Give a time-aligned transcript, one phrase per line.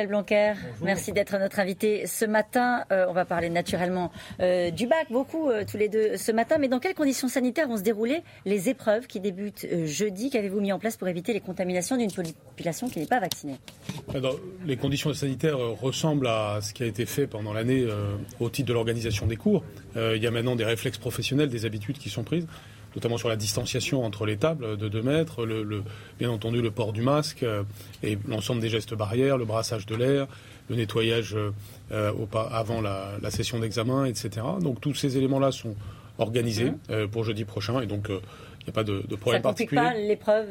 [0.00, 0.52] Jean-Michel Blanquer.
[0.82, 2.84] Merci d'être notre invité ce matin.
[2.90, 4.10] Euh, on va parler naturellement
[4.40, 6.56] euh, du bac, beaucoup euh, tous les deux ce matin.
[6.58, 10.30] Mais dans quelles conditions sanitaires vont se dérouler les épreuves qui débutent jeudi?
[10.30, 13.56] Qu'avez-vous mis en place pour éviter les contaminations d'une population qui n'est pas vaccinée?
[14.66, 17.86] Les conditions sanitaires ressemblent à ce qui a été fait pendant l'année
[18.38, 19.62] au titre de l'organisation des cours.
[19.96, 22.46] il y a maintenant des réflexes professionnels, des habitudes qui sont prises
[22.94, 25.82] notamment sur la distanciation entre les tables de 2 mètres, le,
[26.18, 27.62] bien entendu le port du masque euh,
[28.02, 30.26] et l'ensemble des gestes barrières, le brassage de l'air,
[30.68, 31.36] le nettoyage
[31.92, 34.30] euh, avant la, session d'examen, etc.
[34.60, 35.74] Donc tous ces éléments-là sont
[36.18, 36.76] organisés mmh.
[36.90, 39.80] euh, pour jeudi prochain et donc il n'y a pas de, de problème Ça particulier.
[39.80, 40.46] pas l'épreuve?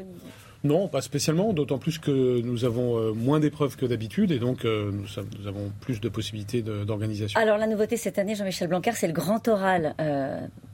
[0.61, 5.47] Non, pas spécialement, d'autant plus que nous avons moins d'épreuves que d'habitude et donc nous,
[5.47, 7.39] avons plus de possibilités d'organisation.
[7.39, 9.95] Alors la nouveauté cette année, Jean-Michel Blanquer, c'est le grand oral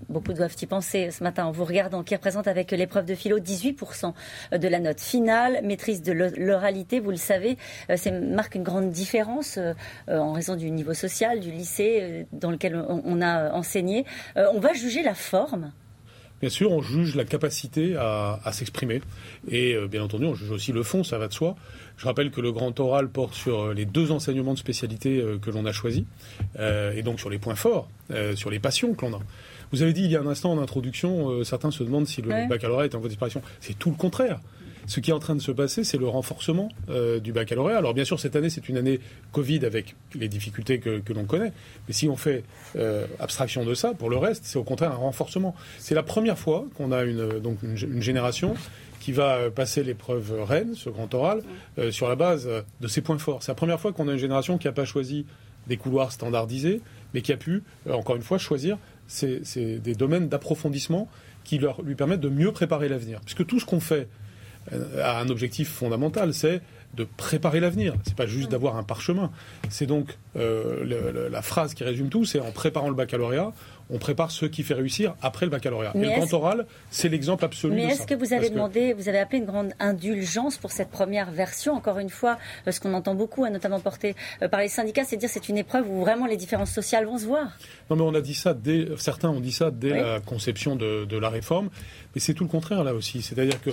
[0.09, 3.39] beaucoup doivent y penser ce matin en vous regardant, qui représente avec l'épreuve de philo
[3.39, 4.13] 18%
[4.57, 5.59] de la note finale.
[5.63, 7.57] Maîtrise de l'oralité, vous le savez,
[7.89, 9.73] euh, marque une grande différence euh,
[10.07, 14.05] en raison du niveau social, du lycée euh, dans lequel on a enseigné.
[14.35, 15.71] On va juger la forme
[16.41, 19.01] Bien sûr, on juge la capacité à, s'exprimer.
[19.49, 21.55] Et bien entendu, on juge aussi le fond, ça va de soi.
[21.97, 25.65] Je rappelle que le grand oral porte sur les deux enseignements de spécialité que l'on
[25.65, 26.03] a choisis,
[26.59, 27.89] et donc sur les points forts,
[28.35, 29.21] sur les passions que l'on a.
[29.71, 32.21] Vous avez dit il y a un instant en introduction, euh, certains se demandent si
[32.21, 33.41] le baccalauréat est en voie de disparition.
[33.59, 34.39] C'est tout le contraire.
[34.87, 37.77] Ce qui est en train de se passer, c'est le renforcement euh, du baccalauréat.
[37.77, 38.99] Alors bien sûr, cette année, c'est une année
[39.31, 41.53] Covid avec les difficultés que, l'on connaît.
[41.87, 42.43] Mais si on fait
[42.75, 45.55] euh, abstraction de ça, pour le reste, c'est au contraire un renforcement.
[45.79, 48.55] C'est la première fois qu'on a une, donc une, génération
[48.99, 51.41] qui va passer l'épreuve Rennes, ce grand oral,
[51.91, 52.49] sur la base
[52.81, 53.43] de ses points forts.
[53.43, 55.25] C'est la première fois qu'on a une génération qui n'a pas choisi
[55.67, 56.81] des couloirs standardisés,
[57.13, 58.77] mais qui a pu, encore une fois, choisir
[59.21, 61.07] des domaines d'approfondissement
[61.43, 63.21] qui leur, lui permettent de mieux préparer l'avenir.
[63.21, 64.24] Puisque tout ce qu'on fait euh,
[64.71, 66.61] a un objectif fondamental, c'est
[66.95, 67.95] de préparer l'avenir.
[68.05, 69.31] C'est pas juste d'avoir un parchemin.
[69.69, 73.51] C'est donc euh, la phrase qui résume tout, c'est en préparant le baccalauréat,
[73.89, 75.91] on prépare ce qui fait réussir après le baccalauréat.
[75.95, 77.75] et le grand oral, c'est l'exemple absolu.
[77.75, 81.31] Mais est-ce que vous avez demandé, vous avez appelé une grande indulgence pour cette première
[81.31, 85.03] version Encore une fois, euh, ce qu'on entend beaucoup, notamment porté euh, par les syndicats,
[85.05, 87.57] c'est dire c'est une épreuve où vraiment les différences sociales vont se voir.
[87.89, 91.05] Non, mais on a dit ça dès, certains ont dit ça dès la conception de,
[91.05, 91.69] de la réforme,
[92.13, 93.21] mais c'est tout le contraire là aussi.
[93.21, 93.69] C'est-à-dire que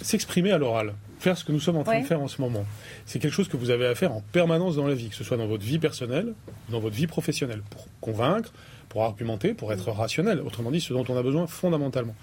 [0.00, 2.66] s'exprimer à l'oral, faire ce que nous sommes en train de faire en ce moment,
[3.06, 5.24] c'est quelque chose que vous avez à faire en permanence dans la vie, que ce
[5.24, 6.34] soit dans votre vie personnelle,
[6.68, 8.52] ou dans votre vie professionnelle, pour convaincre,
[8.90, 10.40] pour argumenter, pour être rationnel.
[10.40, 12.14] Autrement dit, ce dont on a besoin fondamentalement.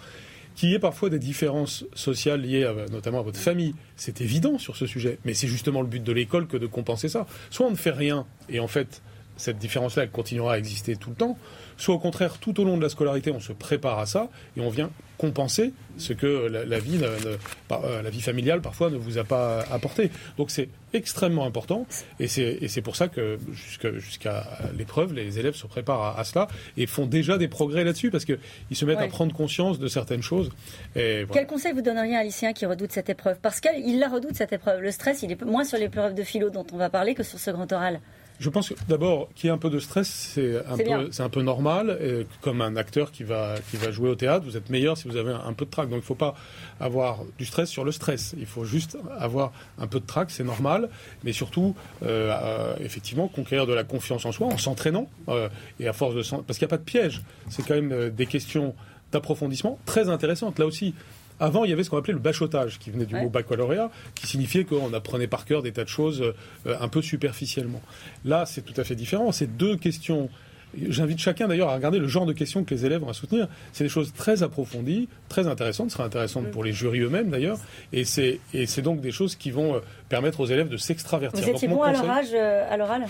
[0.55, 4.75] Qu'il y ait parfois des différences sociales liées notamment à votre famille, c'est évident sur
[4.75, 7.25] ce sujet, mais c'est justement le but de l'école que de compenser ça.
[7.49, 9.01] Soit on ne fait rien, et en fait,
[9.41, 11.37] cette différence-là, elle continuera à exister tout le temps,
[11.77, 14.61] soit au contraire, tout au long de la scolarité, on se prépare à ça et
[14.61, 19.23] on vient compenser ce que la, vie, euh, la vie familiale parfois ne vous a
[19.23, 20.09] pas apporté.
[20.37, 21.85] Donc c'est extrêmement important
[22.19, 24.43] et c'est pour ça que jusqu'à
[24.75, 28.39] l'épreuve, les élèves se préparent à, cela et font déjà des progrès là-dessus parce qu'ils
[28.73, 30.49] se mettent à prendre conscience de certaines choses.
[30.95, 33.37] Et Quel conseil vous donneriez à un lycéen qui redoute cette épreuve?
[33.41, 34.81] Parce qu'il la redoute cette épreuve.
[34.81, 37.37] Le stress, il est moins sur l'épreuve de philo dont on va parler que sur
[37.37, 38.01] ce grand oral.
[38.41, 41.29] Je pense que d'abord qu'il y ait un peu de stress, c'est un, peu, un
[41.29, 41.99] peu normal.
[42.01, 45.07] Et comme un acteur qui va, qui va jouer au théâtre, vous êtes meilleur si
[45.07, 45.87] vous avez un, peu de trac.
[45.87, 46.33] Donc il ne faut pas
[46.79, 48.33] avoir du stress sur le stress.
[48.39, 50.89] Il faut juste avoir un peu de trac, c'est normal.
[51.23, 55.07] Mais surtout, euh, euh, effectivement, conquérir de la confiance en soi en s'entraînant.
[55.29, 55.47] Euh,
[55.79, 57.21] et à force de Parce qu'il n'y a pas de piège.
[57.47, 58.73] C'est quand même des questions
[59.11, 60.57] d'approfondissement très intéressantes.
[60.57, 60.95] Là aussi,
[61.41, 64.27] avant, il y avait ce qu'on appelait le bachotage, qui venait du mot baccalauréat, qui
[64.27, 67.81] signifiait qu'on apprenait par cœur des tas de choses euh, un peu superficiellement.
[68.23, 69.31] Là, c'est tout à fait différent.
[69.31, 70.29] C'est deux questions.
[70.77, 73.47] J'invite chacun d'ailleurs à regarder le genre de questions que les élèves vont à soutenir.
[73.73, 77.57] C'est des choses très approfondies, très intéressantes, ce sera intéressante pour les jurys eux-mêmes d'ailleurs.
[77.91, 79.79] Et c'est donc des choses qui vont euh,
[80.09, 81.43] permettre aux élèves de s'extravertir.
[81.43, 83.07] Vous étiez bon à l'oral?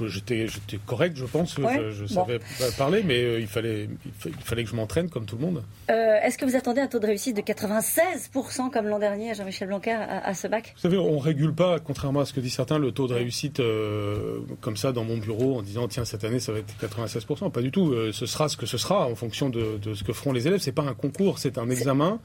[0.00, 0.46] J'étais
[0.86, 1.56] correct, je pense.
[1.56, 2.40] Je, savais
[2.76, 3.88] parler, mais euh, il, fallait,
[4.26, 5.62] il, fallait que je m'entraîne comme tout le monde.
[5.90, 9.68] Euh, est-ce que vous attendez un taux de réussite de 96% comme l'an dernier, Jean-Michel
[9.68, 10.72] Blanquer, à, ce bac?
[10.74, 13.14] Vous savez, on ne régule pas, contrairement à ce que disent certains, le taux de
[13.14, 16.74] réussite euh, comme ça dans mon bureau en disant tiens, cette année, ça va être
[16.80, 17.50] 96%.
[17.50, 17.94] Pas du tout.
[18.12, 20.60] ce sera ce que ce sera en fonction de, de ce que feront les élèves.
[20.60, 22.20] C'est pas un concours, c'est un examen.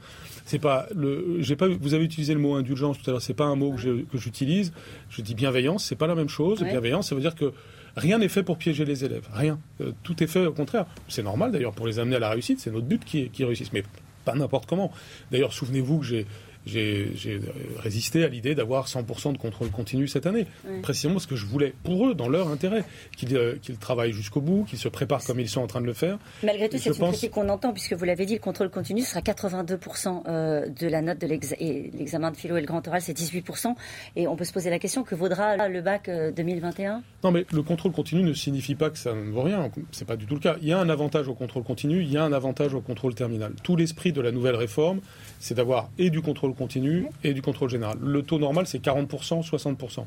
[0.48, 1.36] C'est pas le.
[1.40, 1.68] J'ai pas.
[1.68, 3.20] Vous avez utilisé le mot indulgence tout à l'heure.
[3.20, 4.72] C'est pas un mot que j'utilise.
[5.10, 5.84] Je, dis bienveillance.
[5.84, 6.62] C'est pas la même chose.
[6.62, 7.52] Bienveillance, ça veut dire que
[7.96, 9.26] rien n'est fait pour piéger les élèves.
[9.32, 9.58] Rien.
[9.80, 10.86] Euh, tout est fait au contraire.
[11.08, 12.60] C'est normal d'ailleurs pour les amener à la réussite.
[12.60, 13.84] C'est notre but qui, qui réussissent, mais
[14.24, 14.92] pas n'importe comment.
[15.30, 16.26] D'ailleurs, souvenez-vous que j'ai
[16.68, 17.40] j'ai
[17.78, 20.46] résisté à l'idée d'avoir 100% de contrôle continu cette année.
[20.82, 22.84] Précisément parce que je voulais, pour eux, dans leur intérêt,
[23.16, 26.18] qu'ils travaillent jusqu'au bout, qu'ils se préparent comme ils sont en train de le faire.
[26.42, 29.20] Malgré tout, c'est une critique qu'on entend, puisque vous l'avez dit, le contrôle continu sera
[29.20, 33.74] 82% de la note de l'examen de philo et le grand oral, c'est 18%.
[34.16, 37.62] Et on peut se poser la question, que vaudra le bac 2021 Non, mais le
[37.62, 39.70] contrôle continu ne signifie pas que ça ne vaut rien.
[39.92, 40.56] C'est pas du tout le cas.
[40.60, 43.14] Il y a un avantage au contrôle continu, il y a un avantage au contrôle
[43.14, 43.52] terminal.
[43.62, 45.00] Tout l'esprit de la nouvelle réforme,
[45.40, 47.96] c'est d'avoir et du contrôle continu et du contrôle général.
[48.02, 50.04] Le taux normal, c'est 40%, 60%.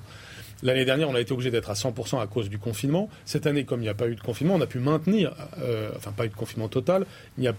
[0.64, 3.10] L'année dernière, on a été obligé d'être à 100% à cause du confinement.
[3.26, 5.90] Cette année, comme il n'y a pas eu de confinement, on a pu maintenir, euh,
[5.96, 7.06] enfin pas eu de confinement total,
[7.38, 7.54] il a,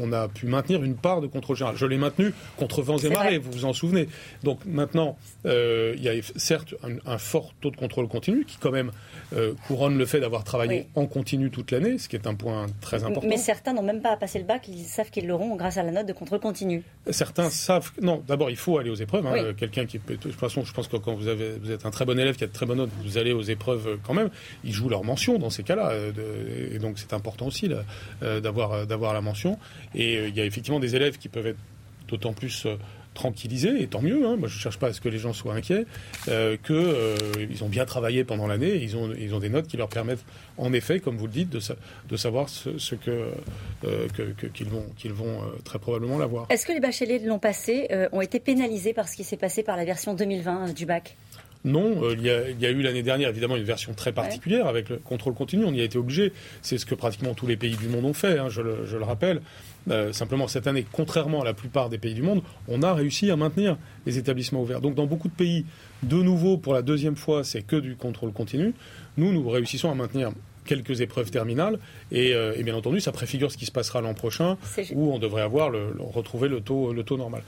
[0.00, 1.76] on, a pu maintenir une part de contrôle général.
[1.76, 4.08] Je l'ai maintenu contre vents et marées, vous vous en souvenez.
[4.42, 5.16] Donc maintenant,
[5.46, 6.74] euh, il y a certes
[7.06, 8.90] un, fort taux de contrôle continu qui quand même
[9.34, 12.66] euh, couronne le fait d'avoir travaillé en continu toute l'année, ce qui est un point
[12.80, 13.28] très important.
[13.28, 15.82] Mais certains n'ont même pas à passer le bac, ils savent qu'ils l'auront grâce à
[15.82, 16.82] la note de contrôle continu.
[17.10, 17.90] Certains savent.
[18.02, 19.26] Non, d'abord, il faut aller aux épreuves.
[19.26, 19.52] Hein.
[19.56, 22.04] Quelqu'un qui, de toute façon, je pense que quand vous, avez, vous êtes un très
[22.04, 24.30] bon élève qui a très bonnes notes, vous allez aux épreuves quand même.
[24.64, 27.70] Ils jouent leur mention dans ces cas-là, euh, et donc c'est important aussi
[28.22, 29.58] euh, d'avoir d'avoir la mention.
[29.94, 31.58] Et il y a effectivement des élèves qui peuvent être
[32.08, 32.66] d'autant plus
[33.18, 34.36] tranquillisés, et tant mieux, hein.
[34.36, 35.86] moi je ne cherche pas à ce que les gens soient inquiets,
[36.28, 37.16] euh, qu'ils euh,
[37.62, 40.24] ont bien travaillé pendant l'année, ils ont, ils ont des notes qui leur permettent,
[40.56, 43.30] en effet, comme vous le dites, de, savoir ce, que,
[43.84, 44.06] euh,
[44.54, 46.46] qu'ils vont, qu'ils vont euh, très probablement l'avoir.
[46.48, 49.62] Est-ce que les bacheliers de l'an passé ont été pénalisés par ce qui s'est passé
[49.62, 51.16] par la version 2020 du bac?
[51.64, 54.66] Non, il y, a, il, y a, eu l'année dernière évidemment une version très particulière
[54.66, 55.64] avec le contrôle continu.
[55.64, 56.32] On y a été obligé.
[56.62, 58.96] C'est ce que pratiquement tous les pays du monde ont fait, hein, je, le, je,
[58.96, 59.40] le, rappelle.
[59.90, 63.30] Euh, simplement, cette année, contrairement à la plupart des pays du monde, on a réussi
[63.30, 63.76] à maintenir
[64.06, 64.80] les établissements ouverts.
[64.80, 65.64] Donc, dans beaucoup de pays,
[66.02, 68.74] de nouveau, pour la deuxième fois, c'est que du contrôle continu.
[69.16, 70.32] Nous, nous réussissons à maintenir
[70.68, 71.78] quelques épreuves terminales.
[72.12, 74.56] Euh, et, bien entendu, ça préfigure ce qui se passera l'an prochain,
[74.94, 77.42] où on devrait avoir le, retrouver le taux, le taux normal.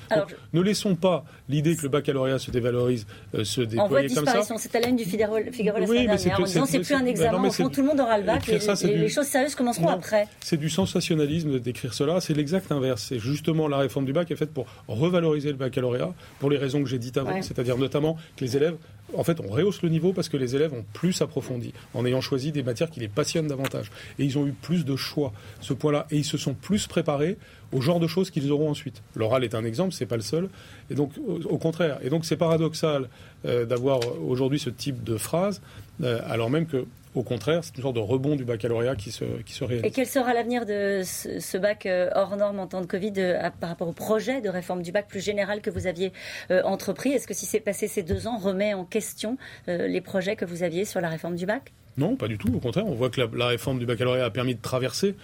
[0.53, 4.43] ne laissons pas l'idée que le baccalauréat se dévalorise euh, se déployer comme ça.
[4.57, 7.49] C'est à la du Figaro, Figaro la semaine dernière, en disant c'est plus un examen,
[7.51, 8.59] tout le monde aura le bac, et,
[8.97, 10.27] les choses sérieuses commenceront après.
[10.41, 13.07] C'est du sensationnalisme de décrire cela, c'est l'exact inverse.
[13.09, 16.81] C'est justement la réforme du bac est faite pour revaloriser le baccalauréat, pour les raisons
[16.81, 18.77] que j'ai dites avant, c'est-à-dire notamment que les élèves
[19.17, 22.21] en fait, on rehausse le niveau parce que les élèves ont plus approfondi en ayant
[22.21, 23.91] choisi des matières qui les passionnent davantage.
[24.19, 26.07] Et ils ont eu plus de choix, ce point-là.
[26.11, 27.37] Et ils se sont plus préparés
[27.73, 29.03] au genre de choses qu'ils auront ensuite.
[29.15, 30.49] L'oral est un exemple, c'est pas le seul.
[30.91, 31.99] Et donc, au, contraire.
[32.03, 33.09] Et donc, c'est paradoxal
[33.45, 35.61] euh, d'avoir aujourd'hui ce type de phrase,
[36.03, 39.25] euh, alors même que au contraire, c'est une sorte de rebond du baccalauréat qui se,
[39.45, 39.85] qui se réalise.
[39.85, 43.51] Et quel sera l'avenir de ce, bac euh, hors norme en temps de Covid euh,
[43.59, 46.13] par rapport au projet de réforme du bac plus général que vous aviez
[46.53, 47.11] euh, entrepris?
[47.11, 50.63] Est-ce que si c'est passé ces deux ans remet en question les projets que vous
[50.63, 51.73] aviez sur la réforme du bac?
[51.97, 52.49] Non, pas du tout.
[52.55, 55.17] Au contraire, on voit que la, réforme du baccalauréat a permis de traverser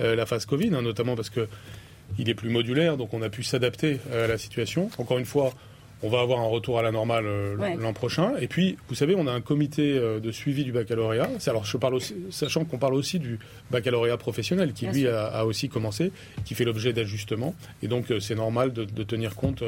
[0.00, 1.48] la phase Covid, hein, notamment parce que
[2.18, 4.90] il est plus modulaire, donc on a pu s'adapter à la situation.
[4.98, 5.52] Encore une fois,
[6.04, 8.34] on va avoir un retour à la normale euh, l'an prochain.
[8.38, 11.30] Et puis, vous savez, on a un comité euh, de suivi du baccalauréat.
[11.46, 13.38] Alors, je parle aussi, sachant qu'on parle aussi du
[13.70, 16.12] baccalauréat professionnel, qui lui a, aussi commencé,
[16.44, 17.54] qui fait l'objet d'ajustements.
[17.82, 19.62] Et donc, euh, c'est normal de, tenir compte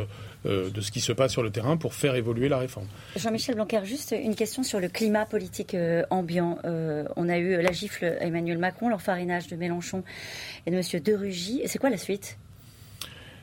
[0.45, 2.87] de ce qui se passe sur le terrain pour faire évoluer la réforme.
[3.17, 5.77] Jean-Michel Blanquer, juste une question sur le climat politique
[6.11, 6.59] ambiant.
[6.65, 10.05] on a eu la gifle à Emmanuel Macron, l'enfarinage de Mélenchon
[10.67, 11.03] et de M.
[11.03, 11.63] De Rugy.
[11.67, 12.39] C'est quoi la suite?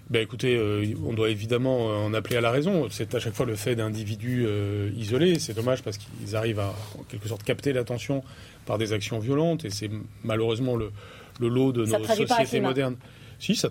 [0.09, 2.87] Ben écoutez, euh, on doit évidemment euh, en appeler à la raison.
[2.89, 5.39] C'est à chaque fois le fait d'individus euh, isolés.
[5.39, 8.23] C'est dommage parce qu'ils arrivent à, en quelque sorte, capter l'attention
[8.65, 9.63] par des actions violentes.
[9.63, 9.89] Et c'est
[10.23, 10.91] malheureusement le,
[11.39, 12.97] lot de nos sociétés modernes.
[13.39, 13.69] Si, ça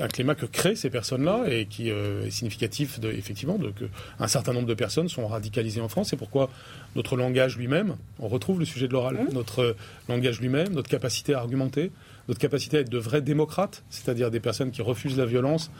[0.00, 3.84] un climat que créent ces personnes-là et qui est significatif, de, effectivement, de, que
[4.18, 6.08] un certain nombre de personnes sont radicalisées en France.
[6.10, 6.50] C'est pourquoi
[6.94, 9.34] notre langage lui-même, on retrouve le sujet de l'oral, mmh.
[9.34, 9.76] notre
[10.08, 11.90] langage lui-même, notre capacité à argumenter,
[12.28, 15.70] notre capacité à être de vrais démocrates, c'est-à-dire des personnes qui refusent la violence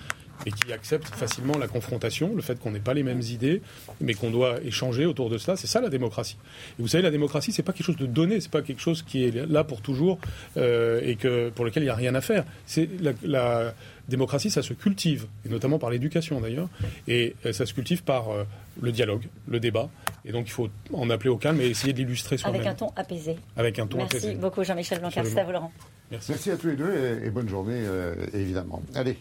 [0.45, 3.63] et qui acceptent facilement la confrontation, le fait qu'on n'ait pas les mêmes idées,
[4.01, 5.57] mais qu'on doit échanger autour de cela.
[5.57, 6.37] C'est ça la démocratie.
[6.79, 9.03] Et vous savez, la démocratie, c'est pas quelque chose de donné, c'est pas quelque chose
[9.03, 10.19] qui est là pour toujours
[10.57, 12.45] euh, et que pour lequel il n'y a rien à faire.
[12.67, 12.89] C'est
[13.23, 13.75] la,
[14.09, 16.69] démocratie, ça se cultive, et notamment par l'éducation d'ailleurs,
[17.09, 18.45] et euh, ça se cultive par euh,
[18.81, 19.89] le dialogue, le débat.
[20.25, 22.61] Et donc il faut en appeler au calme et essayer de l'illustrer soi-même.
[22.61, 23.37] Avec un ton apaisé.
[23.57, 24.29] Avec un ton Merci apaisé.
[24.29, 25.73] Merci beaucoup Jean-Michel Blanquer, c'est à vous Laurent.
[26.13, 26.53] Merci.
[26.53, 27.83] à tous les deux et, bonne journée,
[28.33, 28.81] évidemment.
[28.95, 29.19] Allez.